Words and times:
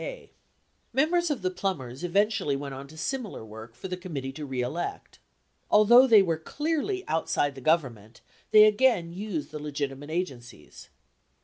35 0.01 0.29
Members 0.93 1.29
of 1.29 1.43
the 1.43 1.51
Plumbers 1.51 2.03
eventually 2.03 2.55
went 2.55 2.73
on 2.73 2.87
to 2.87 2.97
similar 2.97 3.45
work 3.45 3.75
for 3.75 3.87
the 3.87 3.95
Committee 3.95 4.31
To 4.31 4.47
Re 4.47 4.61
Elect, 4.61 5.19
Although 5.69 6.07
they 6.07 6.23
were 6.23 6.39
clearly 6.39 7.07
outside 7.07 7.53
the 7.53 7.61
Government, 7.61 8.21
they 8.49 8.63
again 8.63 9.13
used 9.13 9.51
the 9.51 9.59
legitimate 9.59 10.09
agencies. 10.09 10.89